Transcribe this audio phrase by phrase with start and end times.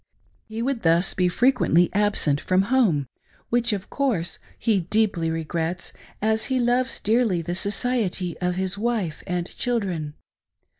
[0.47, 3.07] He would thus be frequently absent from home,
[3.51, 5.93] which, of course; he deeply regrets,
[6.23, 10.15] as he loves so dearly the society of his wife and children.